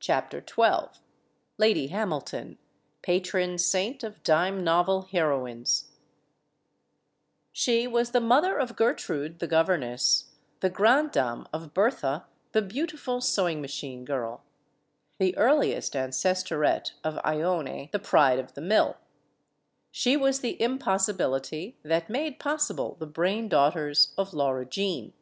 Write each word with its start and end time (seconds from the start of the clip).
CHAPTER 0.00 0.44
XII 0.46 1.00
LADY 1.56 1.86
HAMILTON 1.86 2.58
PATRON 3.00 3.56
SAINT 3.56 4.04
OF 4.04 4.22
DIME 4.22 4.62
NOVEL 4.62 5.04
HEROINES 5.10 5.92
SHE 7.52 7.86
was 7.86 8.10
the 8.10 8.20
mother 8.20 8.58
of 8.58 8.76
Gertrude 8.76 9.38
the 9.38 9.46
Governess, 9.46 10.26
the 10.60 10.68
granddam 10.68 11.46
of 11.54 11.72
Bertha 11.72 12.26
the 12.52 12.60
Beautiful 12.60 13.22
Sewing 13.22 13.62
machine 13.62 14.04
Girl, 14.04 14.42
the 15.18 15.34
earliest 15.38 15.94
ancestorette 15.94 16.92
of 17.02 17.14
lone, 17.24 17.88
the 17.92 17.98
Pride 17.98 18.38
of 18.38 18.52
the 18.52 18.60
Mill; 18.60 18.98
she 19.90 20.18
was 20.18 20.40
the 20.40 20.60
impossibility 20.60 21.78
that 21.82 22.10
made 22.10 22.38
pos 22.38 22.70
sible 22.70 22.98
the 22.98 23.06
brain 23.06 23.48
daughters 23.48 24.12
of 24.18 24.34
Laura 24.34 24.66
Jean. 24.66 25.14